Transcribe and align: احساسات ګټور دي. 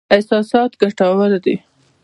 احساسات 0.15 0.71
ګټور 0.81 1.31
دي. 1.45 1.55